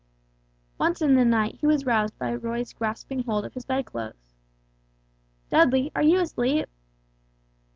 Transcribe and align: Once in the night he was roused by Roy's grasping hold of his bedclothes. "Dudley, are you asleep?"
Once 0.79 0.99
in 0.99 1.13
the 1.13 1.23
night 1.23 1.59
he 1.61 1.67
was 1.67 1.85
roused 1.85 2.17
by 2.17 2.33
Roy's 2.33 2.73
grasping 2.73 3.21
hold 3.23 3.45
of 3.45 3.53
his 3.53 3.65
bedclothes. 3.65 4.33
"Dudley, 5.51 5.91
are 5.95 6.01
you 6.01 6.19
asleep?" 6.19 6.67